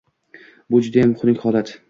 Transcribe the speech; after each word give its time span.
Bu– 0.75 0.81
judayam 0.87 1.15
xunuk 1.21 1.47
holat. 1.47 1.75